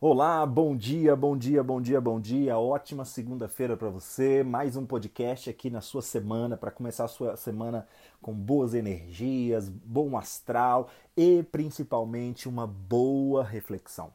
[0.00, 2.56] Olá, bom dia, bom dia, bom dia, bom dia.
[2.56, 4.44] Ótima segunda-feira para você.
[4.44, 7.84] Mais um podcast aqui na sua semana para começar a sua semana
[8.22, 14.12] com boas energias, bom astral e principalmente uma boa reflexão.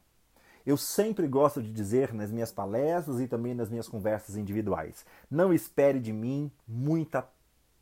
[0.66, 5.54] Eu sempre gosto de dizer nas minhas palestras e também nas minhas conversas individuais: não
[5.54, 7.28] espere de mim muita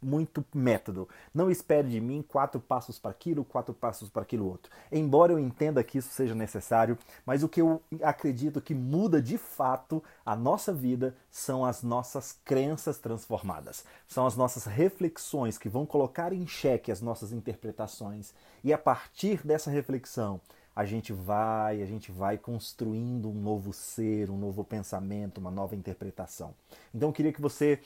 [0.01, 1.07] muito método.
[1.33, 4.71] Não espere de mim quatro passos para aquilo, quatro passos para aquilo outro.
[4.91, 9.37] Embora eu entenda que isso seja necessário, mas o que eu acredito que muda de
[9.37, 13.85] fato a nossa vida são as nossas crenças transformadas.
[14.07, 18.33] São as nossas reflexões que vão colocar em xeque as nossas interpretações.
[18.63, 20.41] E a partir dessa reflexão,
[20.75, 25.75] a gente vai, a gente vai construindo um novo ser, um novo pensamento, uma nova
[25.75, 26.53] interpretação.
[26.93, 27.79] Então eu queria que você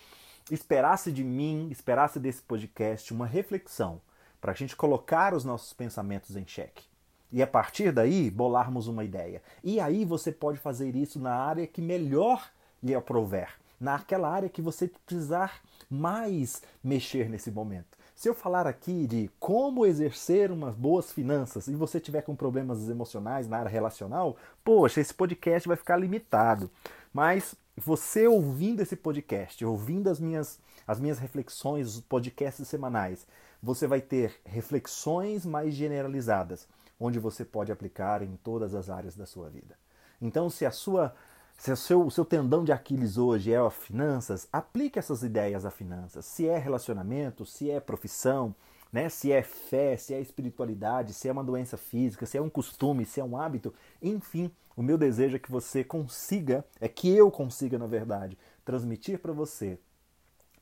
[0.52, 4.02] esperasse de mim, esperasse desse podcast uma reflexão
[4.40, 6.84] para a gente colocar os nossos pensamentos em xeque.
[7.32, 9.42] E a partir daí, bolarmos uma ideia.
[9.64, 12.48] E aí você pode fazer isso na área que melhor
[12.82, 17.98] lhe aprover, naquela área que você precisar mais mexer nesse momento.
[18.16, 22.88] Se eu falar aqui de como exercer umas boas finanças e você tiver com problemas
[22.88, 26.72] emocionais na área relacional, poxa, esse podcast vai ficar limitado.
[27.12, 33.28] Mas você ouvindo esse podcast, ouvindo as minhas, as minhas reflexões, os podcasts semanais,
[33.62, 36.68] você vai ter reflexões mais generalizadas,
[37.00, 39.78] onde você pode aplicar em todas as áreas da sua vida.
[40.22, 41.14] Então, se a sua
[41.58, 45.66] se o seu, o seu tendão de Aquiles hoje é a finanças, aplique essas ideias
[45.66, 46.26] a finanças.
[46.26, 48.54] Se é relacionamento, se é profissão,
[48.96, 49.10] né?
[49.10, 53.06] se é fé, se é espiritualidade, se é uma doença física, se é um costume,
[53.06, 57.30] se é um hábito, enfim, o meu desejo é que você consiga, é que eu
[57.30, 59.78] consiga, na verdade, transmitir para você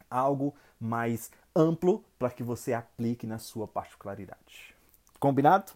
[0.09, 4.73] algo mais amplo para que você aplique na sua particularidade.
[5.19, 5.71] Combinado?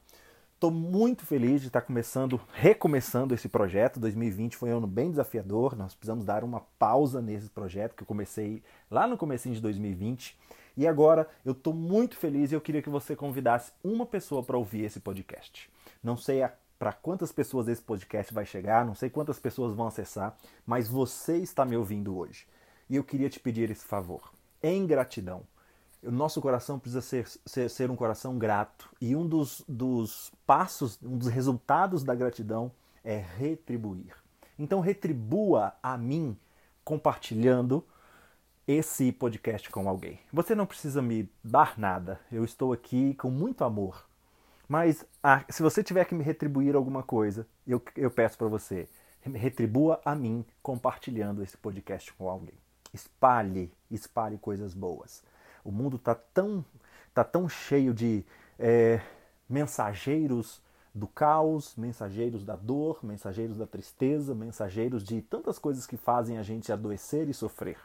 [0.55, 3.99] Estou muito feliz de estar começando, recomeçando esse projeto.
[3.99, 5.75] 2020 foi um ano bem desafiador.
[5.75, 10.35] Nós precisamos dar uma pausa nesse projeto que eu comecei lá no comecinho de 2020.
[10.77, 14.57] E agora eu estou muito feliz e eu queria que você convidasse uma pessoa para
[14.57, 15.69] ouvir esse podcast.
[16.03, 20.37] Não sei para quantas pessoas esse podcast vai chegar, não sei quantas pessoas vão acessar,
[20.65, 22.45] mas você está me ouvindo hoje.
[22.87, 24.31] E eu queria te pedir esse favor.
[24.61, 25.41] Em gratidão,
[26.03, 28.87] o nosso coração precisa ser, ser, ser um coração grato.
[29.01, 32.71] E um dos, dos passos, um dos resultados da gratidão
[33.03, 34.15] é retribuir.
[34.59, 36.37] Então, retribua a mim
[36.83, 37.83] compartilhando
[38.67, 40.19] esse podcast com alguém.
[40.33, 44.05] Você não precisa me dar nada, eu estou aqui com muito amor.
[44.67, 48.89] Mas ah, se você tiver que me retribuir alguma coisa, eu, eu peço para você,
[49.21, 52.55] retribua a mim compartilhando esse podcast com alguém.
[52.93, 55.23] Espalhe, espalhe coisas boas.
[55.63, 56.63] O mundo está tão,
[57.13, 58.25] tá tão cheio de
[58.59, 58.99] é,
[59.49, 60.61] mensageiros
[60.93, 66.43] do caos, mensageiros da dor, mensageiros da tristeza, mensageiros de tantas coisas que fazem a
[66.43, 67.77] gente adoecer e sofrer.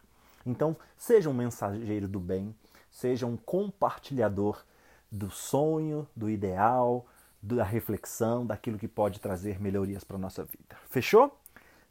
[0.44, 2.54] Então, seja um mensageiro do bem,
[2.90, 4.64] seja um compartilhador
[5.10, 7.06] do sonho, do ideal,
[7.42, 10.76] da reflexão, daquilo que pode trazer melhorias para a nossa vida.
[10.88, 11.36] Fechou?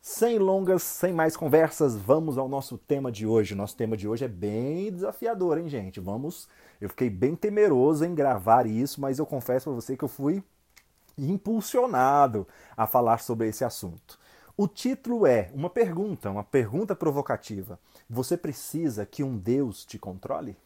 [0.02, 3.54] Sem longas, sem mais conversas, vamos ao nosso tema de hoje.
[3.54, 6.00] O nosso tema de hoje é bem desafiador, hein, gente?
[6.00, 6.48] Vamos.
[6.80, 10.44] Eu fiquei bem temeroso em gravar isso, mas eu confesso para você que eu fui
[11.16, 14.18] impulsionado a falar sobre esse assunto.
[14.58, 17.80] O título é uma pergunta, uma pergunta provocativa.
[18.10, 20.58] Você precisa que um Deus te controle?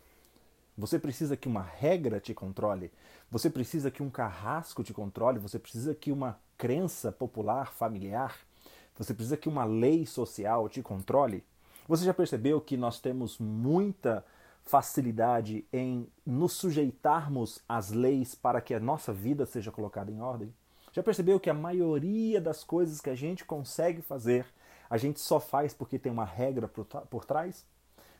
[0.77, 2.91] Você precisa que uma regra te controle?
[3.31, 5.39] Você precisa que um carrasco te controle?
[5.39, 8.35] Você precisa que uma crença popular, familiar
[8.97, 11.43] você precisa que uma lei social te controle?
[11.87, 14.25] Você já percebeu que nós temos muita
[14.63, 20.53] facilidade em nos sujeitarmos às leis para que a nossa vida seja colocada em ordem?
[20.95, 24.45] Já percebeu que a maioria das coisas que a gente consegue fazer,
[24.89, 27.65] a gente só faz porque tem uma regra por, trás?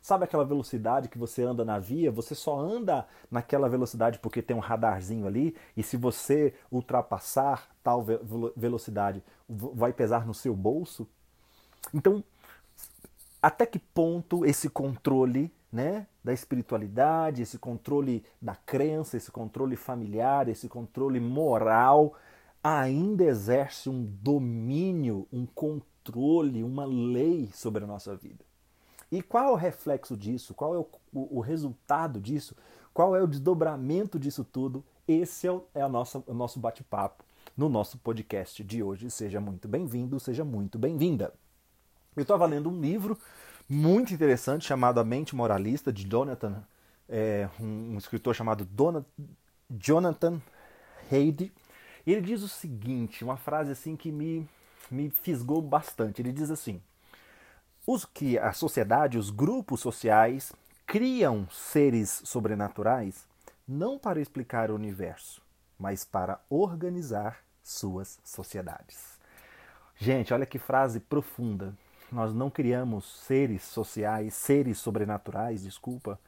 [0.02, 2.12] Sabe aquela velocidade que você anda na via?
[2.12, 8.06] Você só anda naquela velocidade porque tem um radarzinho ali, e se você ultrapassar tal
[8.58, 11.07] velocidade, vai pesar no seu bolso?
[11.94, 12.21] Então,
[13.42, 20.50] até que ponto esse controle né, da espiritualidade, esse controle da crença, esse controle familiar,
[20.50, 22.16] esse controle moral
[22.67, 28.44] ainda exerce um domínio, um controle, uma lei sobre a nossa vida?
[29.12, 30.56] E qual é o reflexo disso?
[30.56, 32.56] Qual é o, o, o resultado disso?
[32.91, 34.83] Qual é o desdobramento disso tudo?
[35.07, 37.23] Esse é, o, é a nossa, o nosso bate-papo
[37.56, 39.11] no nosso podcast de hoje.
[39.11, 41.31] Seja muito bem-vindo, seja muito bem-vinda.
[42.15, 43.15] Eu estava lendo um livro
[43.69, 46.63] muito interessante chamado A Mente Moralista, de Jonathan,
[47.07, 49.06] é, um, um, escritor chamado Dona,
[49.69, 50.41] Jonathan
[51.11, 51.53] Haidt.
[52.12, 54.48] Ele diz o seguinte, uma frase assim que me,
[54.92, 56.22] me fisgou bastante.
[56.22, 56.81] Ele diz assim:
[57.86, 60.54] os que a sociedade, os grupos sociais
[60.86, 63.28] criam seres sobrenaturais
[63.68, 65.42] não para explicar o universo,
[65.80, 69.19] mas para organizar suas sociedades.
[69.98, 71.74] Gente, olha que frase profunda.
[72.12, 76.19] Nós não criamos seres sociais, seres sobrenaturais, desculpa,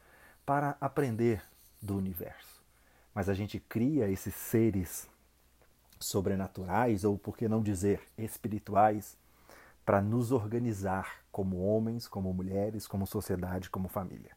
[0.46, 1.44] para aprender
[1.82, 2.62] do universo.
[3.14, 5.08] Mas a gente cria esses seres
[6.00, 9.18] sobrenaturais, ou por que não dizer espirituais,
[9.86, 14.32] para nos organizar como homens, como mulheres, como sociedade, como família.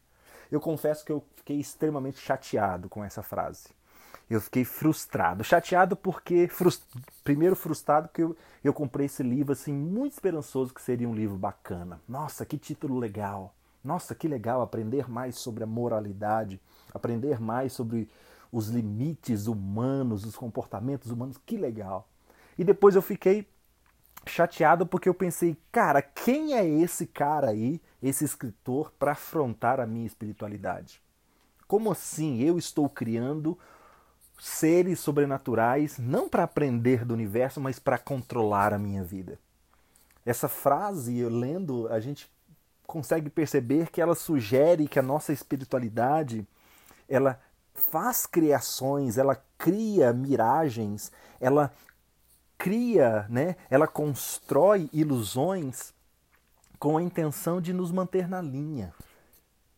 [0.51, 3.69] Eu confesso que eu fiquei extremamente chateado com essa frase.
[4.29, 5.43] Eu fiquei frustrado.
[5.43, 6.83] Chateado porque, frust...
[7.23, 11.37] primeiro frustrado porque eu, eu comprei esse livro assim, muito esperançoso que seria um livro
[11.37, 11.99] bacana.
[12.07, 13.53] Nossa, que título legal.
[13.83, 16.61] Nossa, que legal aprender mais sobre a moralidade,
[16.93, 18.09] aprender mais sobre
[18.51, 22.07] os limites humanos, os comportamentos humanos, que legal.
[22.57, 23.47] E depois eu fiquei
[24.25, 29.87] chateado porque eu pensei, cara, quem é esse cara aí, esse escritor, para afrontar a
[29.87, 31.01] minha espiritualidade?
[31.67, 33.57] Como assim eu estou criando
[34.37, 39.39] seres sobrenaturais não para aprender do universo, mas para controlar a minha vida?
[40.25, 42.29] Essa frase, eu lendo, a gente
[42.85, 46.45] consegue perceber que ela sugere que a nossa espiritualidade
[47.07, 47.39] ela
[47.73, 51.71] faz criações, ela cria miragens, ela
[52.57, 55.93] cria, né, ela constrói ilusões
[56.77, 58.93] com a intenção de nos manter na linha.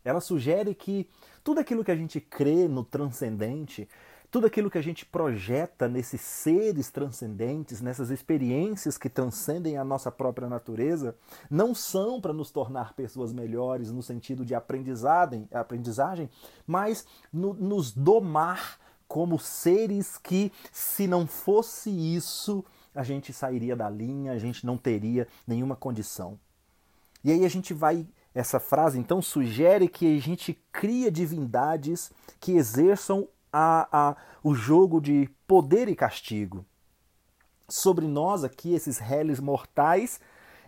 [0.04, 1.10] Ela sugere que
[1.44, 3.88] tudo aquilo que a gente crê no transcendente,
[4.34, 10.12] tudo aquilo que a gente projeta nesses seres transcendentes, nessas experiências que transcendem a nossa
[10.12, 11.16] própria natureza,
[11.52, 16.32] não são para nos tornar pessoas melhores no sentido de aprendizagem, aprendizagem
[16.66, 22.66] mas no, nos domar como seres que, se não fosse isso,
[22.96, 26.40] a gente sairia da linha, a gente não teria nenhuma condição.
[27.24, 28.08] E aí a gente vai.
[28.34, 35.00] Essa frase então sugere que a gente cria divindades que exerçam a, a, o jogo
[35.00, 36.66] de poder e castigo
[37.70, 40.20] sobre nós aqui, esses réis mortais,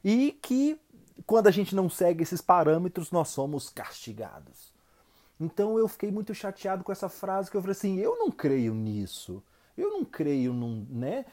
[0.03, 0.79] e que
[1.25, 4.73] quando a gente não segue esses parâmetros, nós somos castigados.
[5.39, 8.73] Então eu fiquei muito chateado com essa frase que eu falei assim: eu não creio
[8.73, 9.43] nisso.
[9.77, 11.25] Eu não creio num, né?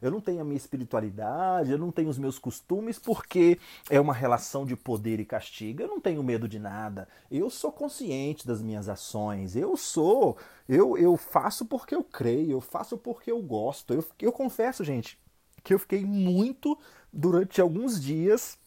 [0.00, 3.58] Eu não tenho a minha espiritualidade, eu não tenho os meus costumes, porque
[3.88, 5.80] é uma relação de poder e castigo.
[5.82, 7.08] Eu não tenho medo de nada.
[7.30, 9.56] Eu sou consciente das minhas ações.
[9.56, 10.36] Eu sou,
[10.68, 13.94] eu, eu faço porque eu creio, eu faço porque eu gosto.
[13.94, 15.18] Eu, eu confesso, gente,
[15.64, 16.78] que eu fiquei muito
[17.10, 18.58] durante alguns dias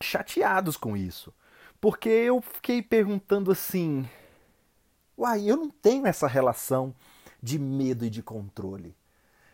[0.00, 1.34] chateados com isso.
[1.80, 4.08] Porque eu fiquei perguntando assim:
[5.18, 6.94] uai, eu não tenho essa relação
[7.42, 8.94] de medo e de controle.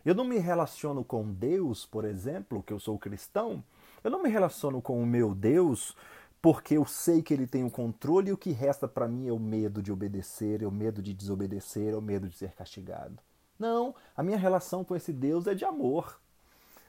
[0.05, 3.63] Eu não me relaciono com Deus, por exemplo, que eu sou cristão,
[4.03, 5.97] eu não me relaciono com o meu Deus
[6.43, 9.33] porque eu sei que ele tem o controle e o que resta para mim é
[9.33, 13.17] o medo de obedecer, é o medo de desobedecer, é o medo de ser castigado.
[13.57, 16.19] Não, a minha relação com esse Deus é de amor.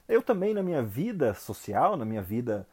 [0.09, 2.67] Eu também, na minha vida social, na minha vida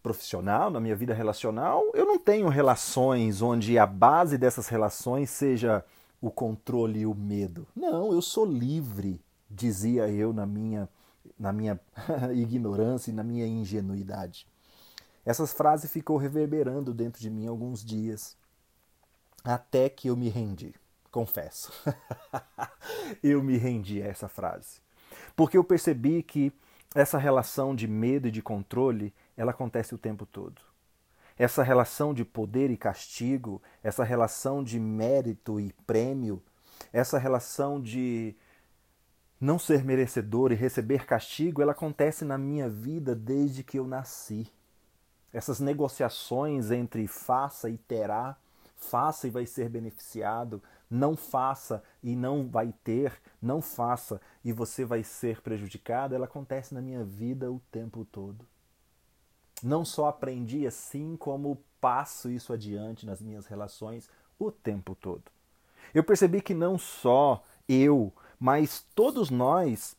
[0.00, 5.84] profissional, na minha vida relacional, eu não tenho relações onde a base dessas relações seja
[6.20, 7.66] o controle e o medo.
[7.74, 9.20] Não, eu sou livre,
[9.50, 10.88] dizia eu na minha,
[11.38, 11.80] na minha
[12.34, 14.46] ignorância e na minha ingenuidade.
[15.24, 18.36] Essas frases ficou reverberando dentro de mim alguns dias,
[19.44, 20.74] até que eu me rendi,
[21.10, 21.72] confesso.
[23.22, 24.80] eu me rendi a essa frase.
[25.34, 26.52] Porque eu percebi que
[26.94, 30.69] essa relação de medo e de controle ela acontece o tempo todo.
[31.40, 36.42] Essa relação de poder e castigo, essa relação de mérito e prêmio,
[36.92, 38.36] essa relação de
[39.40, 44.52] não ser merecedor e receber castigo, ela acontece na minha vida desde que eu nasci.
[45.32, 48.36] Essas negociações entre faça e terá,
[48.76, 54.84] faça e vai ser beneficiado, não faça e não vai ter, não faça e você
[54.84, 58.46] vai ser prejudicado, ela acontece na minha vida o tempo todo
[59.62, 65.24] não só aprendi assim, como passo isso adiante nas minhas relações o tempo todo.
[65.94, 69.96] Eu percebi que não só eu, mas todos nós,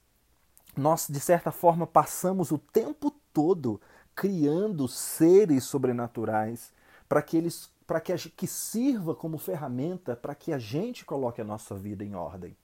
[0.75, 3.79] nós de certa forma passamos o tempo todo
[4.15, 6.71] criando seres sobrenaturais
[7.07, 11.43] para que eles para que, que sirva como ferramenta para que a gente coloque a
[11.43, 12.55] nossa vida em ordem.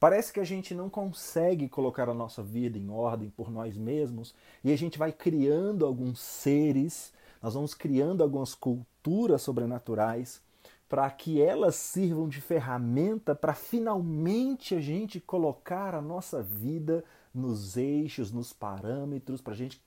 [0.00, 4.34] Parece que a gente não consegue colocar a nossa vida em ordem por nós mesmos
[4.62, 7.12] e a gente vai criando alguns seres,
[7.42, 10.40] nós vamos criando algumas culturas sobrenaturais
[10.88, 17.76] para que elas sirvam de ferramenta para finalmente a gente colocar a nossa vida nos
[17.76, 19.82] eixos, nos parâmetros, para gente,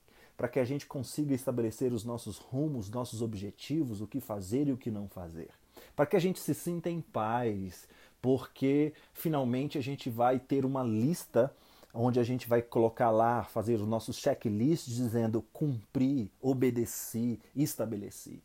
[0.50, 4.76] que a gente consiga estabelecer os nossos rumos, nossos objetivos, o que fazer e o
[4.76, 5.50] que não fazer.
[5.94, 7.88] Para que a gente se sinta em paz,
[8.22, 11.52] porque finalmente a gente vai ter uma lista
[11.92, 18.40] onde a gente vai colocar lá, fazer os nossos checklists dizendo cumpri, obedeci, estabeleci.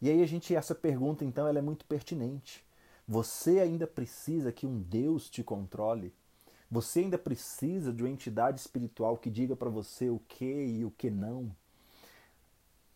[0.00, 2.64] E aí a gente essa pergunta então ela é muito pertinente.
[3.06, 6.14] Você ainda precisa que um Deus te controle?
[6.70, 10.90] Você ainda precisa de uma entidade espiritual que diga para você o que e o
[10.90, 11.54] que não?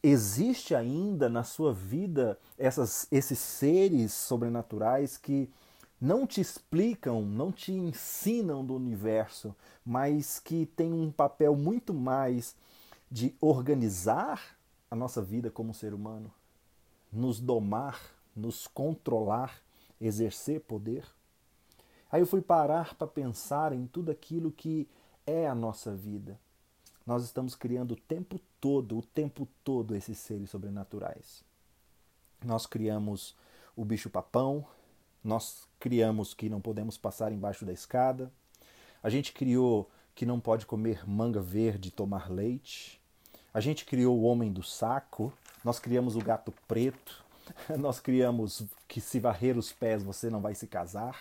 [0.03, 5.51] Existe ainda na sua vida essas, esses seres sobrenaturais que
[6.01, 12.55] não te explicam, não te ensinam do universo, mas que têm um papel muito mais
[13.11, 14.57] de organizar
[14.91, 16.33] a nossa vida como ser humano,
[17.13, 18.01] nos domar,
[18.35, 19.63] nos controlar,
[20.01, 21.07] exercer poder.
[22.11, 24.89] Aí eu fui parar para pensar em tudo aquilo que
[25.27, 26.39] é a nossa vida.
[27.07, 31.45] Nós estamos criando o tempo todo, o tempo todo esses seres sobrenaturais.
[32.45, 33.37] Nós criamos
[33.75, 34.67] o bicho-papão,
[35.27, 38.31] nós criamos que não podemos passar embaixo da escada.
[39.03, 43.01] A gente criou que não pode comer manga verde e tomar leite.
[43.53, 45.33] A gente criou o homem do saco.
[45.65, 47.25] Nós criamos o gato preto.
[47.79, 51.21] Nós criamos que se varrer os pés você não vai se casar.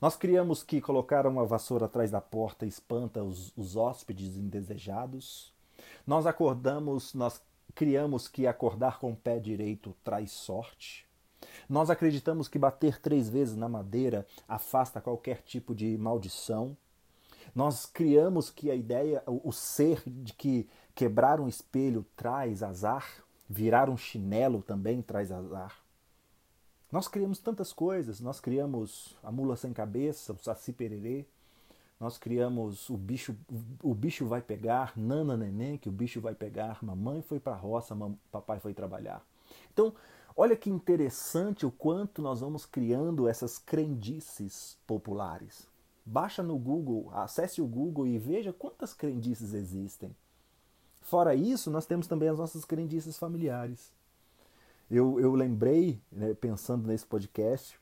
[0.00, 5.52] Nós criamos que colocar uma vassoura atrás da porta espanta os, os hóspedes indesejados.
[6.06, 7.40] Nós acordamos, nós
[7.74, 11.07] criamos que acordar com o pé direito traz sorte.
[11.68, 16.76] Nós acreditamos que bater três vezes na madeira afasta qualquer tipo de maldição.
[17.54, 23.06] Nós criamos que a ideia, o ser de que quebrar um espelho traz azar,
[23.48, 25.78] virar um chinelo também traz azar.
[26.90, 31.26] Nós criamos tantas coisas, nós criamos a mula sem cabeça, o saci pererê,
[32.00, 33.36] nós criamos o bicho,
[33.82, 37.56] o bicho vai pegar, nana neném, que o bicho vai pegar, mamãe foi para a
[37.56, 37.96] roça,
[38.30, 39.22] papai foi trabalhar.
[39.72, 39.92] Então,
[40.40, 45.66] Olha que interessante o quanto nós vamos criando essas crendices populares.
[46.06, 50.14] Baixa no Google, acesse o Google e veja quantas crendices existem.
[51.00, 53.92] Fora isso, nós temos também as nossas crendices familiares.
[54.88, 57.76] Eu, eu lembrei, né, pensando nesse podcast,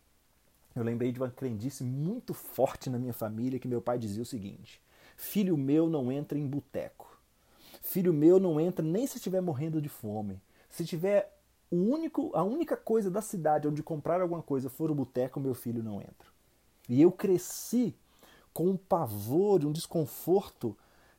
[0.74, 4.26] eu lembrei de uma crendice muito forte na minha família que meu pai dizia o
[4.26, 4.80] seguinte:
[5.14, 7.20] Filho meu não entra em boteco.
[7.82, 10.40] Filho meu não entra nem se estiver morrendo de fome.
[10.70, 11.35] Se tiver
[11.70, 15.54] o único, a única coisa da cidade onde comprar alguma coisa for o boteco, meu
[15.54, 16.28] filho não entra.
[16.88, 17.94] E eu cresci
[18.52, 20.76] com um pavor, um desconforto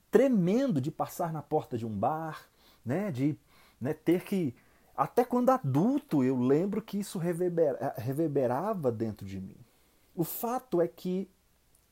[0.09, 2.47] tremendo de passar na porta de um bar,
[2.85, 3.37] né, de
[3.79, 4.55] né, ter que
[4.95, 9.57] até quando adulto eu lembro que isso reverbera, reverberava dentro de mim.
[10.15, 11.29] O fato é que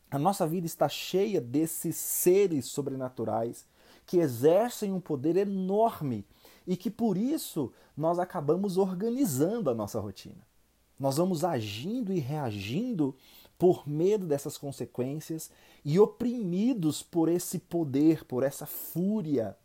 [0.09, 3.67] a nossa vida está cheia desses seres sobrenaturais
[4.07, 6.25] que exercem um poder enorme
[6.65, 10.45] e que por isso nós acabamos organizando a nossa rotina.
[10.99, 13.15] Nós vamos agindo e reagindo
[13.57, 15.49] por medo dessas consequências
[15.83, 19.55] e oprimidos por esse poder, por essa fúria.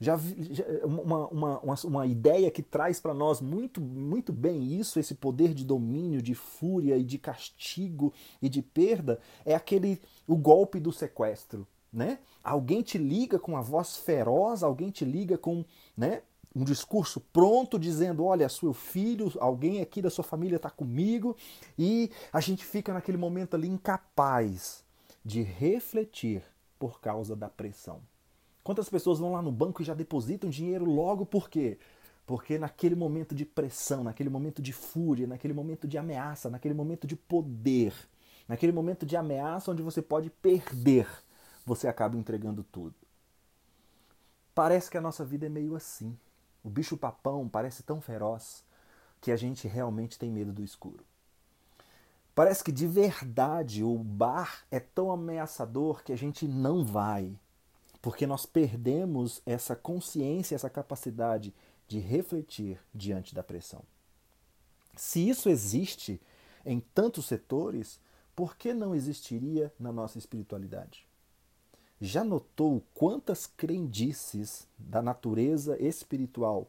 [0.00, 0.18] Já,
[0.50, 5.52] já uma, uma, uma, ideia que traz para nós muito, muito bem isso, esse poder
[5.52, 10.90] de domínio, de fúria e de castigo e de perda, é aquele o golpe do
[10.90, 12.18] sequestro né?
[12.42, 15.64] Alguém te liga com a voz feroz, alguém te liga com,
[16.00, 16.22] né,
[16.56, 21.36] um discurso pronto dizendo: olha, seu filho, alguém aqui da sua família está comigo,
[21.78, 24.82] e a gente fica naquele momento ali incapaz
[25.22, 26.42] de refletir
[26.78, 28.00] por causa da pressão.
[28.64, 31.78] Quantas pessoas vão lá no banco e já depositam dinheiro logo por quê?
[32.26, 37.06] Porque naquele momento de pressão, naquele momento de fúria, naquele momento de ameaça, naquele momento
[37.06, 37.92] de poder,
[38.48, 41.06] naquele momento de ameaça onde você pode perder
[41.64, 42.94] você acaba entregando tudo.
[44.60, 46.14] Parece que a nossa vida é meio assim.
[46.62, 48.62] O bicho-papão parece tão feroz
[49.18, 51.02] que a gente realmente tem medo do escuro.
[52.34, 57.34] Parece que de verdade o bar é tão ameaçador que a gente não vai,
[58.02, 61.54] porque nós perdemos essa consciência, essa capacidade
[61.88, 63.82] de refletir diante da pressão.
[64.94, 66.20] Se isso existe
[66.66, 67.98] em tantos setores,
[68.36, 71.08] por que não existiria na nossa espiritualidade?
[72.00, 76.66] Já notou quantas crendices da natureza espiritual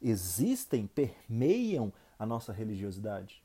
[0.00, 3.42] existem, permeiam a nossa religiosidade?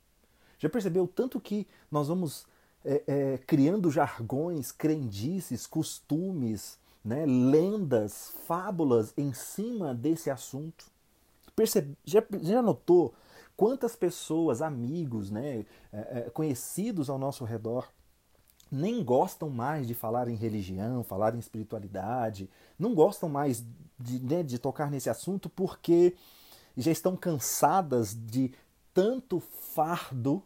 [0.60, 2.46] Já percebeu tanto que nós vamos
[2.86, 10.86] é, é, criando jargões, crendices, costumes, né, lendas, fábulas em cima desse assunto?
[11.56, 13.14] Percebe, já, já notou
[13.58, 17.88] quantas pessoas, amigos, né, é, conhecidos ao nosso redor,
[18.74, 23.64] nem gostam mais de falar em religião, falar em espiritualidade, não gostam mais
[24.00, 26.16] de, né, de tocar nesse assunto porque
[26.76, 28.52] já estão cansadas de
[28.92, 30.42] tanto fardo,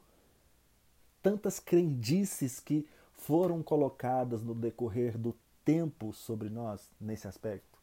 [1.23, 7.77] tantas crendices que foram colocadas no decorrer do tempo sobre nós nesse aspecto.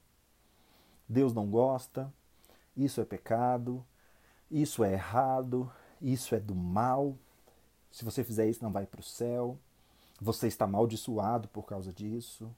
[1.09, 2.13] Deus não gosta,
[2.77, 3.85] isso é pecado,
[4.51, 5.73] isso é errado,
[6.03, 7.17] isso é do mal.
[7.91, 9.59] Se você fizer isso, não vai para o céu.
[10.21, 12.55] Você está amaldiçoado por causa disso.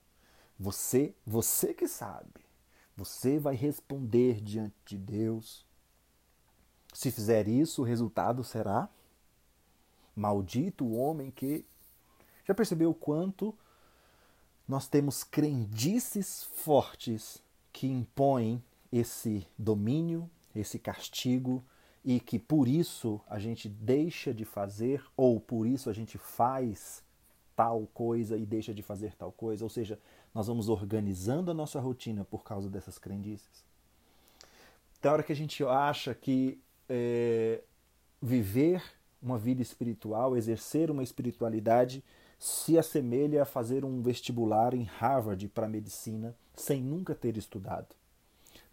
[0.58, 2.46] Você, você que sabe.
[2.96, 5.66] Você vai responder diante de Deus.
[6.92, 8.88] Se fizer isso, o resultado será
[10.14, 11.66] maldito o homem que
[12.46, 13.54] já percebeu o quanto
[14.66, 21.62] nós temos crendices fortes que impõem esse domínio, esse castigo
[22.02, 27.04] e que por isso a gente deixa de fazer ou por isso a gente faz
[27.56, 29.98] tal coisa e deixa de fazer tal coisa, ou seja,
[30.34, 33.64] nós vamos organizando a nossa rotina por causa dessas crendices.
[35.00, 37.62] Tem hora que a gente acha que é,
[38.20, 38.82] viver
[39.22, 42.04] uma vida espiritual, exercer uma espiritualidade,
[42.38, 47.94] se assemelha a fazer um vestibular em Harvard para medicina sem nunca ter estudado.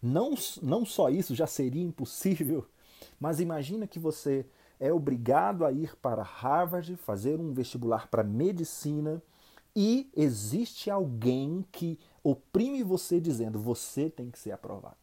[0.02, 2.66] Não, não só isso já seria impossível,
[3.18, 4.44] mas imagina que você
[4.78, 9.22] é obrigado a ir para Harvard, fazer um vestibular para medicina
[9.74, 14.96] e existe alguém que oprime você dizendo você tem que ser aprovado.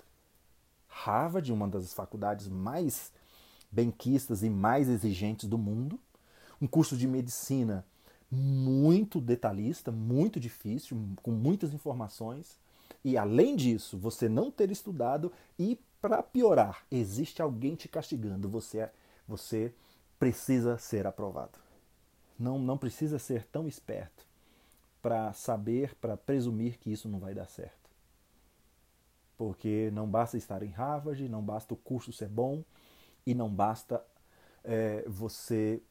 [0.87, 3.11] Harvard, uma das faculdades mais
[3.71, 5.99] benquistas e mais exigentes do mundo,
[6.61, 7.85] um curso de medicina
[8.29, 12.57] muito detalhista, muito difícil, com muitas informações,
[13.03, 18.79] e além disso, você não ter estudado e para piorar, existe alguém te castigando, você
[18.79, 18.93] é
[19.27, 19.73] você
[20.19, 21.59] precisa ser aprovado.
[22.37, 24.25] Não, não precisa ser tão esperto
[25.01, 27.89] para saber, para presumir que isso não vai dar certo.
[29.37, 32.63] Porque não basta estar em Harvard, não basta o curso ser bom
[33.25, 34.03] e não basta
[34.63, 35.81] é, você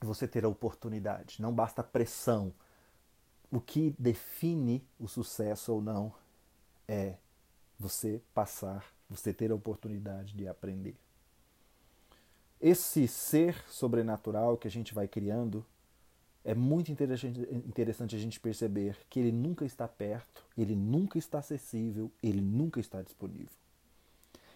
[0.00, 2.52] você ter a oportunidade, não basta a pressão.
[3.50, 6.12] O que define o sucesso ou não
[6.88, 7.16] é
[7.78, 10.96] você passar, você ter a oportunidade de aprender.
[12.62, 15.66] Esse ser sobrenatural que a gente vai criando
[16.44, 21.40] é muito interessante, interessante a gente perceber que ele nunca está perto, ele nunca está
[21.40, 23.50] acessível, ele nunca está disponível.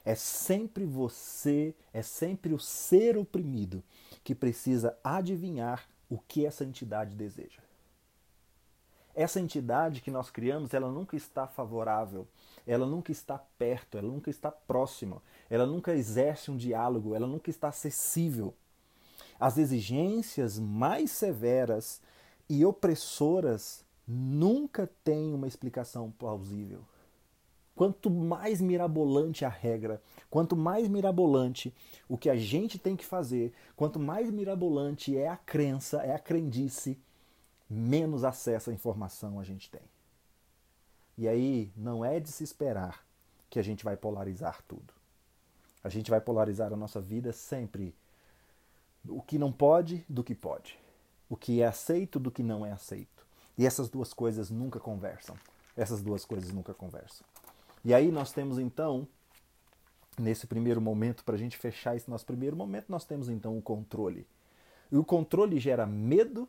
[0.04, 3.82] É sempre você, é sempre o ser oprimido
[4.22, 7.65] que precisa adivinhar o que essa entidade deseja.
[9.16, 12.28] Essa entidade que nós criamos, ela nunca está favorável,
[12.66, 17.48] ela nunca está perto, ela nunca está próxima, ela nunca exerce um diálogo, ela nunca
[17.48, 18.52] está acessível.
[19.40, 21.98] As exigências mais severas
[22.46, 26.80] e opressoras nunca têm uma explicação plausível.
[27.74, 31.74] Quanto mais mirabolante a regra, quanto mais mirabolante
[32.06, 36.18] o que a gente tem que fazer, quanto mais mirabolante é a crença, é a
[36.18, 36.98] crendice,
[37.68, 39.82] menos acesso à informação a gente tem.
[41.18, 43.04] E aí não é de se esperar
[43.48, 44.92] que a gente vai polarizar tudo.
[45.82, 47.94] A gente vai polarizar a nossa vida sempre
[49.08, 50.78] o que não pode do que pode,
[51.28, 53.24] o que é aceito do que não é aceito.
[53.56, 55.36] E essas duas coisas nunca conversam.
[55.76, 57.26] Essas duas coisas nunca conversam.
[57.84, 59.06] E aí nós temos então,
[60.18, 63.62] nesse primeiro momento, para a gente fechar esse nosso primeiro momento, nós temos então o
[63.62, 64.26] controle.
[64.90, 66.48] E o controle gera medo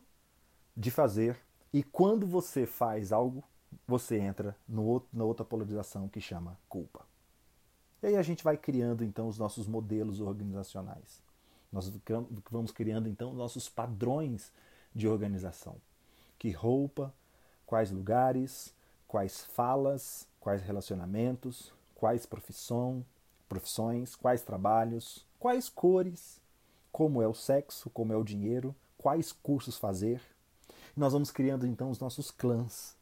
[0.78, 1.36] de fazer,
[1.74, 3.44] e quando você faz algo,
[3.88, 7.04] você entra no, na outra polarização que chama culpa.
[8.04, 11.20] E aí a gente vai criando então os nossos modelos organizacionais.
[11.72, 11.92] Nós
[12.52, 14.54] vamos criando então os nossos padrões
[14.94, 15.76] de organização.
[16.38, 17.12] Que roupa,
[17.66, 18.74] quais lugares,
[19.08, 23.04] quais falas, quais relacionamentos, quais profissão,
[23.50, 26.40] profissões, quais trabalhos, quais cores,
[26.92, 30.22] como é o sexo, como é o dinheiro, quais cursos fazer,
[30.98, 32.96] nós vamos criando então os nossos clãs.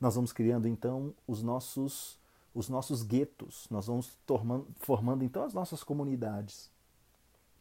[0.00, 2.18] Nós vamos criando então os nossos
[2.54, 3.66] os nossos guetos.
[3.70, 6.70] Nós vamos formando, formando então as nossas comunidades.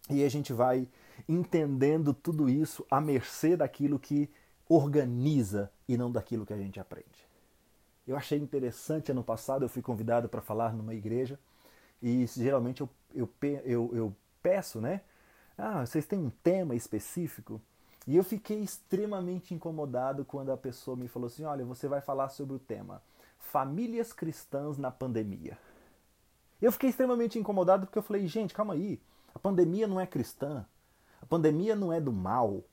[0.10, 0.88] E a gente vai
[1.28, 4.30] entendendo tudo isso à mercê daquilo que
[4.70, 7.28] organiza e não daquilo que a gente aprende.
[8.08, 11.40] Eu achei interessante, ano passado eu fui convidado para falar numa igreja
[12.02, 13.30] e geralmente eu, eu,
[13.64, 15.02] eu, eu peço, né?
[15.58, 17.62] Ah, vocês têm um tema específico?
[18.08, 22.30] E eu fiquei extremamente incomodado quando a pessoa me falou assim: olha, você vai falar
[22.30, 23.02] sobre o tema
[23.56, 25.58] famílias cristãs na pandemia.
[26.62, 29.00] Eu fiquei extremamente incomodado porque eu falei: gente, calma aí,
[29.34, 30.66] a pandemia não é cristã,
[31.22, 32.64] a pandemia não é do mal,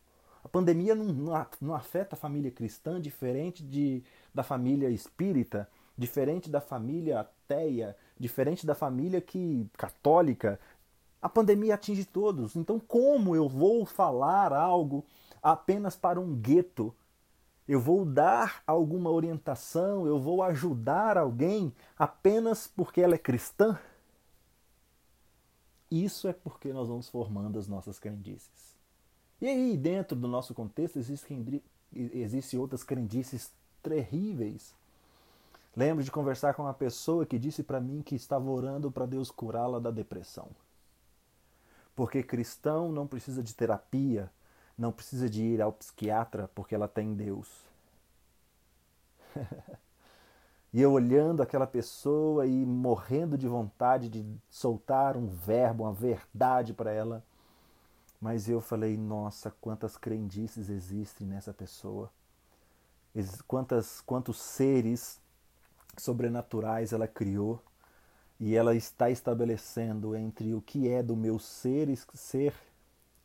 [0.45, 4.03] A pandemia não, não, afeta a família cristã diferente de,
[4.35, 10.59] da família espírita, diferente da família ateia, diferente da família que católica.
[11.23, 12.57] A pandemia atinge todos.
[12.57, 15.05] Então, como eu vou falar algo
[15.41, 16.93] apenas para um gueto?
[17.69, 23.79] Eu vou dar alguma orientação, eu vou ajudar alguém apenas porque ela é cristã?
[25.89, 28.75] Isso é porque nós vamos formando as nossas crendices.
[29.41, 31.63] E aí, dentro do nosso contexto, existem,
[31.95, 34.75] existem outras crendices terríveis.
[35.77, 39.31] Lembro de conversar com uma pessoa que disse para mim que estava orando para Deus
[39.31, 40.49] curá-la da depressão.
[41.95, 44.31] Porque cristão não precisa de terapia,
[44.77, 47.65] não precisa de ir ao psiquiatra porque ela tem Deus.
[50.75, 56.73] E eu olhando aquela pessoa e morrendo de vontade de soltar um verbo, uma verdade
[56.73, 57.23] para ela.
[58.19, 62.11] Mas eu falei, nossa, quantas crendices existem nessa pessoa.
[63.47, 65.21] Quantas, quantos seres
[65.99, 67.63] sobrenaturais ela criou.
[68.43, 72.53] E ela está estabelecendo entre o que é do meu ser, ser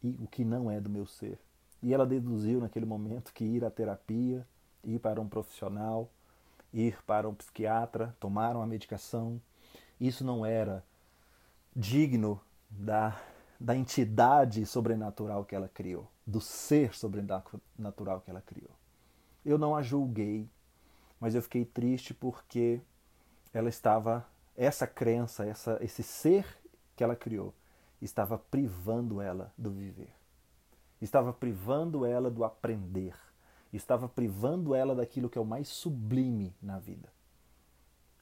[0.03, 1.39] e o que não é do meu ser.
[1.81, 4.45] E ela deduziu naquele momento que ir à terapia,
[4.83, 6.07] ir para um profissional,
[6.71, 9.41] ir para um psiquiatra, tomar uma medicação.
[9.99, 10.83] Isso não era
[11.75, 13.19] digno da,
[13.59, 18.69] da entidade sobrenatural que ela criou, do ser sobrenatural que ela criou.
[19.43, 20.47] Eu não a julguei,
[21.19, 22.79] mas eu fiquei triste porque
[23.51, 24.23] ela estava,
[24.57, 26.45] essa crença, essa, esse ser
[26.95, 27.53] que ela criou,
[28.01, 30.11] estava privando ela do viver,
[30.99, 33.13] estava privando ela do aprender
[33.71, 37.11] estava privando ela daquilo que é o mais sublime na vida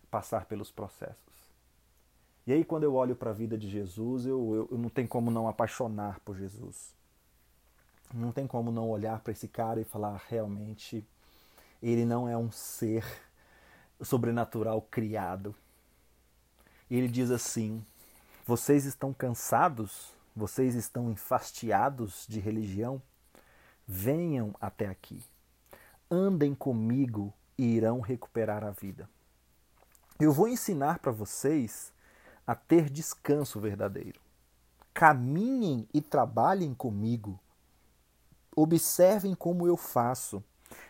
[0.10, 1.36] passar pelos processos.
[2.48, 5.08] E aí, quando eu olho para a vida de Jesus, eu, eu, eu não tenho
[5.08, 6.94] como não apaixonar por Jesus.
[8.14, 11.06] Não tem como não olhar para esse cara e falar, realmente,
[11.82, 13.04] ele não é um ser
[14.00, 15.54] sobrenatural criado.
[16.90, 17.86] Ele diz assim:
[18.46, 20.14] vocês estão cansados?
[20.36, 23.02] Vocês estão enfastiados de religião?
[23.88, 25.24] Venham até aqui
[26.10, 29.10] andem comigo e irão recuperar a vida.
[30.20, 31.92] Eu vou ensinar para vocês
[32.46, 34.20] a ter descanso verdadeiro.
[34.94, 37.40] Caminhem e trabalhem comigo.
[38.56, 40.44] Observem como eu faço.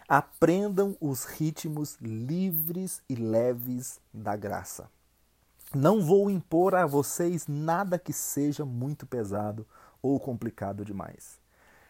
[0.08, 4.89] Aprendam os ritmos livres e leves da graça.
[5.75, 9.67] Não vou impor a vocês nada que seja muito pesado
[10.01, 11.38] ou complicado demais.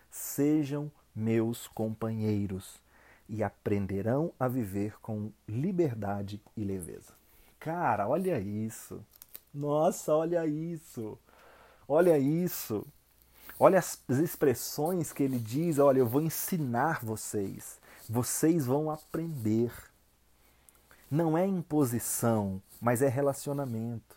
[0.09, 2.81] Sejam meus companheiros
[3.29, 7.13] e aprenderão a viver com liberdade e leveza.
[7.59, 9.05] Cara, olha isso.
[9.53, 11.15] Nossa, olha isso.
[11.87, 12.87] Olha isso.
[13.59, 17.79] Olha as expressões que ele diz: olha, eu vou ensinar vocês.
[18.09, 19.71] Vocês vão aprender.
[21.09, 24.15] Não é imposição, mas é relacionamento.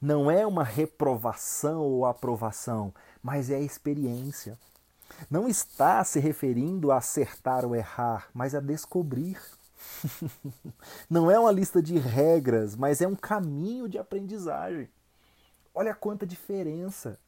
[0.00, 4.58] Não é uma reprovação ou aprovação, mas é experiência
[5.30, 9.40] não está se referindo a acertar ou errar, mas a descobrir.
[11.08, 14.88] não é uma lista de regras, mas é um caminho de aprendizagem.
[15.74, 17.18] Olha quanta diferença.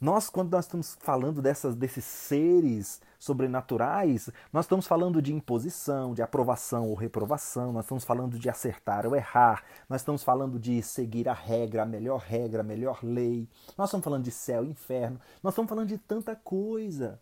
[0.00, 6.22] Nós, quando nós estamos falando dessas, desses seres sobrenaturais, nós estamos falando de imposição, de
[6.22, 11.28] aprovação ou reprovação, nós estamos falando de acertar ou errar, nós estamos falando de seguir
[11.28, 15.18] a regra, a melhor regra, a melhor lei, nós estamos falando de céu e inferno,
[15.42, 17.20] nós estamos falando de tanta coisa.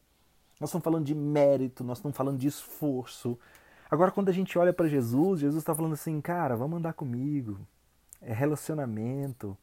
[0.60, 3.38] Nós estamos falando de mérito, nós estamos falando de esforço.
[3.90, 7.58] Agora, quando a gente olha para Jesus, Jesus está falando assim, cara, vamos andar comigo.
[8.20, 9.56] É relacionamento.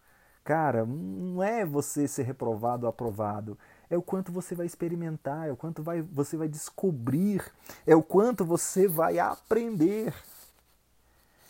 [0.43, 3.57] Cara, não é você ser reprovado ou aprovado.
[3.89, 7.43] É o quanto você vai experimentar, é o quanto vai, você vai descobrir,
[7.85, 10.13] é o quanto você vai aprender.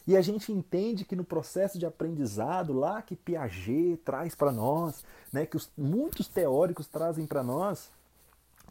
[0.05, 5.05] E a gente entende que no processo de aprendizado, lá que Piaget traz para nós,
[5.31, 7.91] né, que os, muitos teóricos trazem para nós,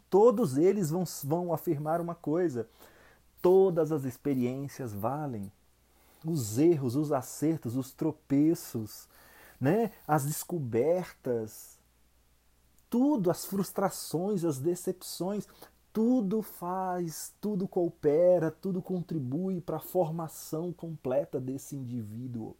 [0.09, 2.67] todos eles vão, vão afirmar uma coisa:
[3.41, 5.51] todas as experiências valem.
[6.23, 9.07] Os erros, os acertos, os tropeços,
[9.61, 9.91] né?
[10.07, 11.79] as descobertas,
[12.89, 15.47] tudo, as frustrações, as decepções,
[15.93, 22.55] tudo faz, tudo coopera, tudo contribui para a formação completa desse indivíduo.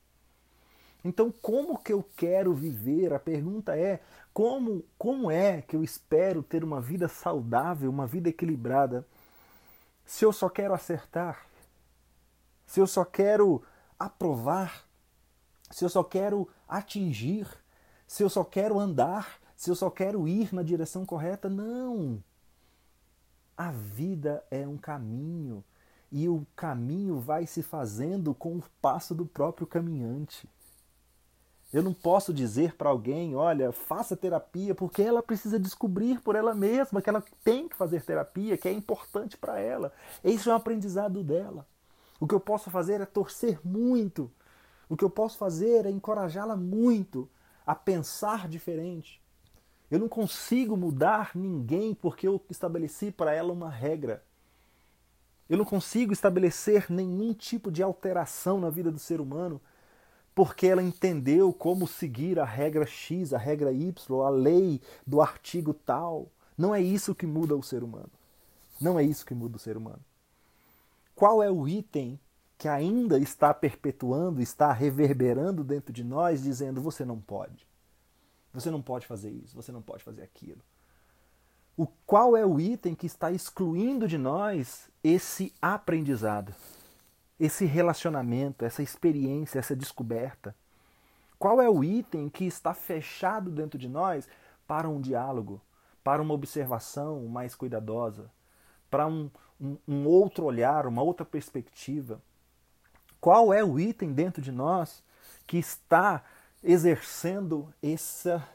[1.04, 3.12] Então, como que eu quero viver?
[3.12, 4.00] A pergunta é:
[4.32, 9.06] como, como é que eu espero ter uma vida saudável, uma vida equilibrada,
[10.06, 11.48] se eu só quero acertar?
[12.68, 13.64] Se eu só quero
[13.98, 14.91] aprovar?
[15.72, 17.48] Se eu só quero atingir,
[18.08, 21.50] se eu só quero andar, se eu só quero ir na direção correta.
[21.50, 22.24] Não!
[23.56, 25.64] A vida é um caminho
[26.12, 30.50] e o caminho vai se fazendo com o passo do próprio caminhante.
[31.72, 36.54] Eu não posso dizer para alguém, olha, faça terapia, porque ela precisa descobrir por ela
[36.54, 39.94] mesma que ela tem que fazer terapia, que é importante para ela.
[40.22, 41.66] Isso é um aprendizado dela.
[42.20, 44.30] O que eu posso fazer é torcer muito.
[44.92, 47.30] O que eu posso fazer é encorajá-la muito
[47.66, 49.22] a pensar diferente.
[49.90, 54.22] Eu não consigo mudar ninguém porque eu estabeleci para ela uma regra.
[55.48, 59.62] Eu não consigo estabelecer nenhum tipo de alteração na vida do ser humano
[60.36, 65.74] porque ela entendeu como seguir a regra X, a regra Y, a lei do artigo
[65.74, 66.28] tal.
[66.58, 68.12] Não é isso que muda o ser humano.
[68.78, 70.04] Não é isso que muda o ser humano.
[71.16, 72.20] Qual é o item
[72.62, 77.68] que ainda está perpetuando, está reverberando dentro de nós, dizendo: você não pode.
[78.54, 80.62] Você não pode fazer isso, você não pode fazer aquilo.
[81.76, 86.54] O qual é o item que está excluindo de nós esse aprendizado?
[87.40, 90.56] esse relacionamento, essa experiência, essa descoberta?
[91.40, 94.30] Qual é o item que está fechado dentro de nós
[94.68, 95.60] para um diálogo,
[96.04, 98.30] para uma observação mais cuidadosa,
[98.92, 102.22] para um, um, um outro olhar, uma outra perspectiva?
[103.22, 105.02] Qual é o item dentro de nós
[105.48, 106.26] que está
[106.62, 108.46] exercendo essa,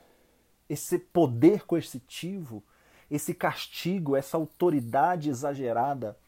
[0.69, 2.63] esse poder coercitivo,
[3.11, 6.19] esse castigo, essa autoridade exagerada?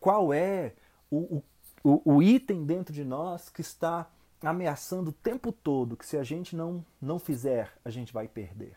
[0.00, 0.72] Qual é
[1.10, 1.42] o, o
[1.84, 4.08] o, item dentro de nós que está
[4.40, 8.76] ameaçando o tempo todo que se a gente não, não fizer, a gente vai perder.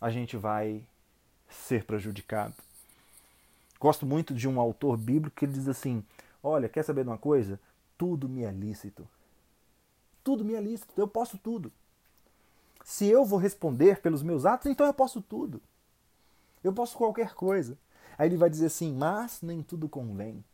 [0.00, 0.86] A gente vai
[1.48, 2.54] ser prejudicado.
[3.80, 6.04] Gosto muito de um autor bíblico que ele diz assim:
[6.42, 7.60] Olha, quer saber de uma coisa?
[7.96, 9.08] Tudo me é lícito.
[10.22, 11.72] Tudo me é lícito, eu posso tudo.
[12.84, 15.60] Se eu vou responder pelos meus atos, então eu posso tudo.
[16.62, 17.78] Eu posso qualquer coisa.
[18.16, 20.44] Aí ele vai dizer assim: Mas nem tudo convém.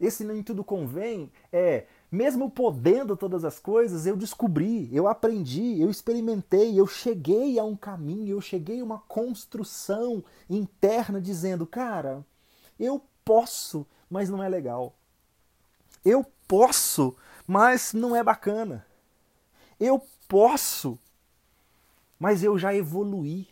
[0.00, 5.90] Esse nem tudo convém é, mesmo podendo todas as coisas, eu descobri, eu aprendi, eu
[5.90, 12.24] experimentei, eu cheguei a um caminho, eu cheguei a uma construção interna dizendo, cara,
[12.78, 14.92] eu posso, mas não é legal.
[16.04, 17.14] Eu posso,
[17.46, 18.84] mas não é bacana.
[19.78, 20.98] Eu posso,
[22.18, 23.46] mas eu já evoluí.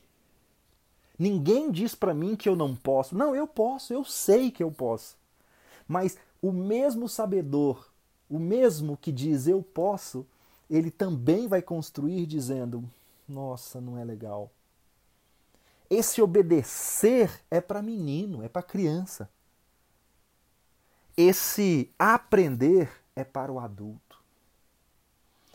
[1.17, 3.17] Ninguém diz para mim que eu não posso.
[3.17, 5.17] Não, eu posso, eu sei que eu posso.
[5.87, 7.89] Mas o mesmo sabedor,
[8.29, 10.27] o mesmo que diz eu posso,
[10.69, 12.83] ele também vai construir dizendo:
[13.29, 14.51] nossa, não é legal.
[15.89, 19.31] Esse obedecer é para menino, é para criança.
[21.19, 24.09] Esse aprender é para o adulto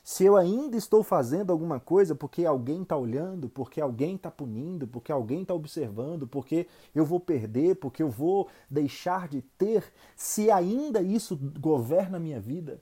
[0.03, 4.85] se eu ainda estou fazendo alguma coisa porque alguém está olhando, porque alguém está punindo,
[4.85, 10.51] porque alguém está observando, porque eu vou perder, porque eu vou deixar de ter, se
[10.51, 12.81] ainda isso governa a minha vida,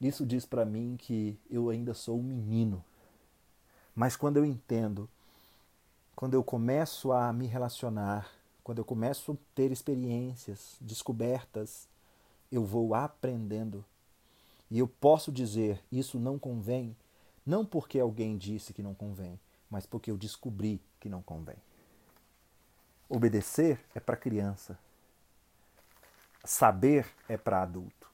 [0.00, 2.84] isso diz para mim que eu ainda sou um menino.
[3.92, 5.08] Mas quando eu entendo,
[6.14, 8.30] quando eu começo a me relacionar,
[8.62, 11.89] quando eu começo a ter experiências, descobertas,
[12.50, 13.84] eu vou aprendendo
[14.70, 16.96] e eu posso dizer isso não convém,
[17.44, 21.56] não porque alguém disse que não convém, mas porque eu descobri que não convém.
[23.08, 24.78] Obedecer é para criança.
[26.44, 28.08] Saber é para adulto.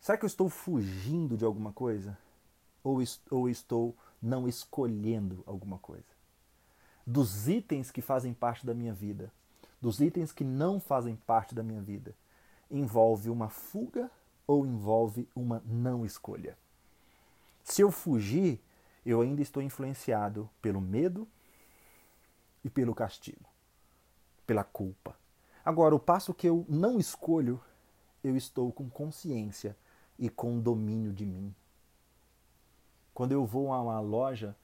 [0.00, 2.16] Será que eu estou fugindo de alguma coisa?
[2.82, 6.08] Ou, ou estou não escolhendo alguma coisa?
[7.06, 9.30] Dos itens que fazem parte da minha vida,
[9.80, 12.14] dos itens que não fazem parte da minha vida,
[12.70, 14.10] envolve uma fuga
[14.46, 16.56] ou envolve uma não escolha.
[17.62, 18.60] Se eu fugir,
[19.04, 21.26] eu ainda estou influenciado pelo medo
[22.64, 23.48] e pelo castigo,
[24.46, 25.16] pela culpa.
[25.64, 27.60] Agora, o passo que eu não escolho,
[28.22, 29.76] eu estou com consciência
[30.18, 31.54] e com domínio de mim.
[33.14, 34.56] Quando eu vou a uma loja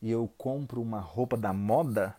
[0.00, 2.16] e eu compro uma roupa da moda,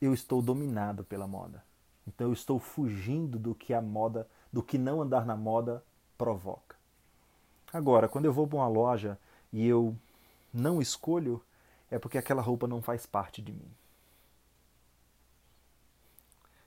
[0.00, 1.64] eu estou dominado pela moda.
[2.06, 5.84] Então eu estou fugindo do que a moda do que não andar na moda
[6.16, 6.76] provoca.
[7.72, 9.18] Agora, quando eu vou para uma loja
[9.52, 9.94] e eu
[10.52, 11.42] não escolho,
[11.90, 13.70] é porque aquela roupa não faz parte de mim.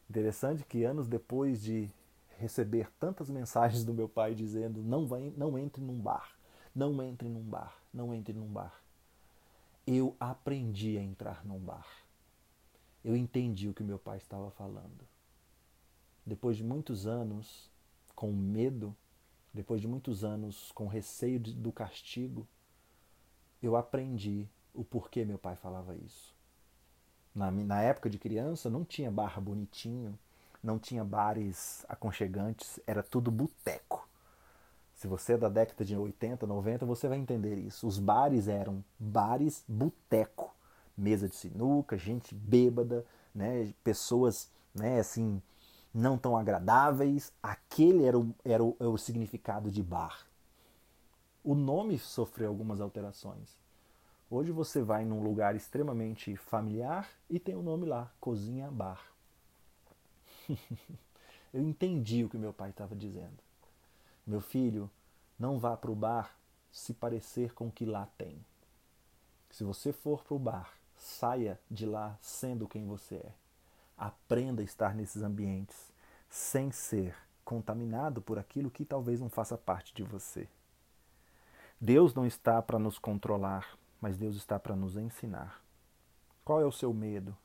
[0.10, 1.90] Interessante que anos depois de
[2.38, 6.32] receber tantas mensagens do meu pai dizendo não vai, não entre num bar,
[6.76, 8.82] não entre num bar, não entre num bar.
[9.86, 11.88] Eu aprendi a entrar num bar.
[13.04, 15.08] Eu entendi o que meu pai estava falando.
[16.30, 17.72] Depois de muitos anos
[18.16, 18.96] com medo,
[19.52, 22.48] depois de muitos anos com receio do castigo,
[23.64, 26.36] eu aprendi o porquê meu pai falava isso.
[27.34, 30.18] Na, na época de criança não tinha bar bonitinho,
[30.62, 34.08] não tinha bares aconchegantes, era tudo boteco.
[34.94, 37.88] Se você é da década de 80, 90, você vai entender isso.
[37.88, 40.54] Os bares eram bares boteco,
[40.96, 45.42] mesa de sinuca, gente bêbada, né, pessoas, né, assim,
[45.94, 47.32] não tão agradáveis.
[47.42, 50.26] Aquele era o, era o, era o significado de bar.
[51.44, 53.58] O nome sofreu algumas alterações.
[54.30, 59.04] Hoje você vai num lugar extremamente familiar e tem o um nome lá, Cozinha Bar.
[61.52, 63.40] Eu entendi o que meu pai estava dizendo.
[64.28, 64.90] Meu filho,
[65.40, 66.38] não vá para o bar
[66.72, 68.38] se parecer com o que lá tem.
[69.50, 73.34] Se você for para o bar, saia de lá sendo quem você é.
[74.00, 75.94] Aprenda a estar nesses ambientes
[76.30, 80.48] sem ser contaminado por aquilo que talvez não faça parte de você.
[81.82, 85.62] Deus não está para nos controlar, mas Deus está para nos ensinar.
[86.46, 87.36] Qual é o seu medo?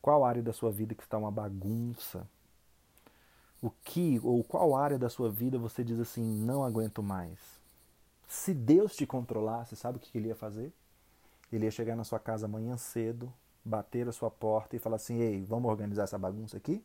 [0.00, 2.24] Qual área da sua vida que está uma bagunça?
[3.60, 7.38] O que ou qual área da sua vida você diz assim, não aguento mais?
[8.28, 10.72] Se Deus te controlasse, sabe o que ele ia fazer?
[11.50, 13.32] Ele ia chegar na sua casa amanhã cedo,
[13.64, 16.84] bater a sua porta e falar assim: "Ei, vamos organizar essa bagunça aqui?"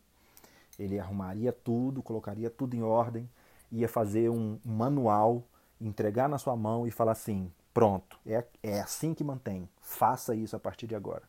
[0.77, 3.29] Ele arrumaria tudo, colocaria tudo em ordem,
[3.71, 5.43] ia fazer um manual,
[5.79, 9.67] entregar na sua mão e falar assim: Pronto, é, é assim que mantém.
[9.81, 11.23] Faça isso a partir de agora.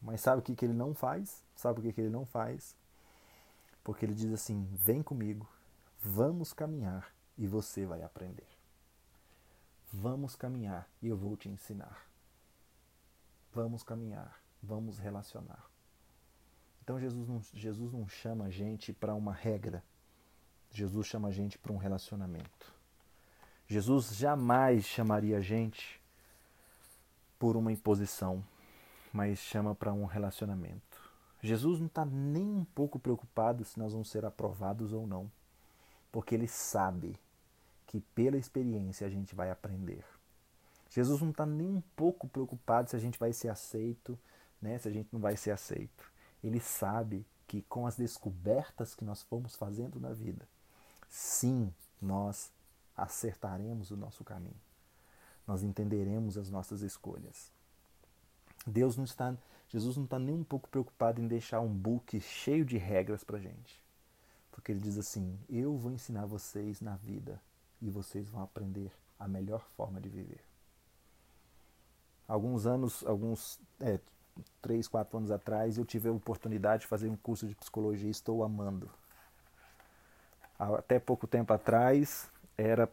[0.00, 1.42] Mas sabe o que, que ele não faz?
[1.54, 2.74] Sabe o que, que ele não faz?
[3.84, 5.46] Porque ele diz assim: vem comigo,
[6.00, 8.48] vamos caminhar e você vai aprender.
[9.92, 12.07] Vamos caminhar e eu vou te ensinar.
[13.52, 15.68] Vamos caminhar, vamos relacionar.
[16.82, 19.84] Então Jesus não, Jesus não chama a gente para uma regra,
[20.70, 22.74] Jesus chama a gente para um relacionamento.
[23.66, 26.00] Jesus jamais chamaria a gente
[27.38, 28.42] por uma imposição,
[29.12, 30.98] mas chama para um relacionamento.
[31.42, 35.30] Jesus não está nem um pouco preocupado se nós vamos ser aprovados ou não,
[36.10, 37.18] porque ele sabe
[37.86, 40.04] que pela experiência a gente vai aprender.
[40.90, 44.18] Jesus não está nem um pouco preocupado se a gente vai ser aceito,
[44.60, 46.10] né, se a gente não vai ser aceito.
[46.42, 50.46] Ele sabe que com as descobertas que nós fomos fazendo na vida,
[51.08, 52.50] sim, nós
[52.96, 54.60] acertaremos o nosso caminho.
[55.46, 57.50] Nós entenderemos as nossas escolhas.
[58.66, 59.34] Deus não está,
[59.68, 63.38] Jesus não está nem um pouco preocupado em deixar um book cheio de regras para
[63.38, 63.80] gente,
[64.50, 67.40] porque ele diz assim: eu vou ensinar vocês na vida
[67.80, 70.47] e vocês vão aprender a melhor forma de viver.
[72.28, 73.98] Alguns anos, alguns é,
[74.62, 78.10] três, quatro anos atrás, eu tive a oportunidade de fazer um curso de psicologia.
[78.10, 78.88] Estou amando.
[80.58, 82.88] Até pouco tempo atrás, era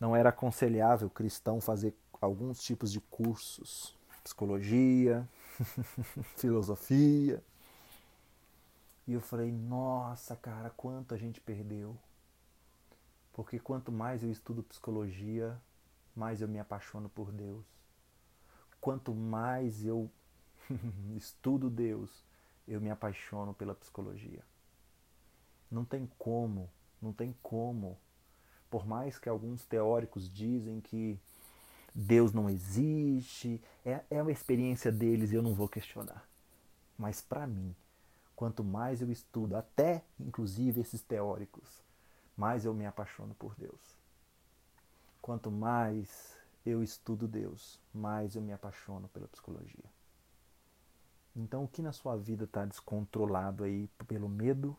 [0.00, 5.28] não era aconselhável cristão fazer alguns tipos de cursos, psicologia,
[6.36, 7.42] filosofia.
[9.06, 11.96] E eu falei, nossa, cara, quanto a gente perdeu.
[13.32, 15.60] Porque quanto mais eu estudo psicologia,
[16.14, 17.64] mais eu me apaixono por Deus.
[18.84, 20.10] Quanto mais eu
[21.16, 22.22] estudo Deus,
[22.68, 24.44] eu me apaixono pela psicologia.
[25.70, 26.68] Não tem como,
[27.00, 27.96] não tem como
[28.68, 31.18] por mais que alguns teóricos dizem que
[31.94, 36.28] Deus não existe, é, é uma experiência deles e eu não vou questionar.
[36.98, 37.74] Mas para mim,
[38.36, 41.82] quanto mais eu estudo, até inclusive esses teóricos,
[42.36, 43.96] mais eu me apaixono por Deus.
[45.22, 49.84] Quanto mais eu estudo Deus, mais eu me apaixono pela psicologia.
[51.36, 54.76] Então, o que na sua vida está descontrolado aí pelo medo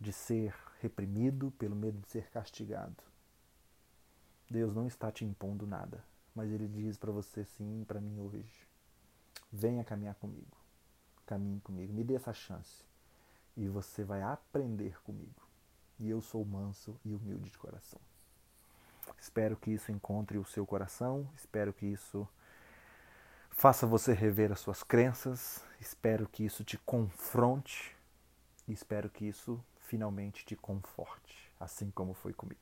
[0.00, 3.02] de ser reprimido, pelo medo de ser castigado?
[4.50, 8.66] Deus não está te impondo nada, mas Ele diz para você sim, para mim hoje:
[9.50, 10.56] venha caminhar comigo,
[11.24, 12.84] caminhe comigo, me dê essa chance
[13.56, 15.46] e você vai aprender comigo.
[15.98, 18.00] E eu sou manso e humilde de coração.
[19.18, 22.28] Espero que isso encontre o seu coração, espero que isso
[23.50, 27.96] faça você rever as suas crenças, espero que isso te confronte
[28.68, 32.60] e espero que isso finalmente te conforte, assim como foi comigo.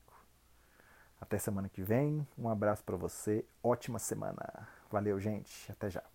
[1.19, 2.27] Até semana que vem.
[2.37, 3.45] Um abraço para você.
[3.63, 4.67] Ótima semana.
[4.91, 5.71] Valeu, gente.
[5.71, 6.14] Até já.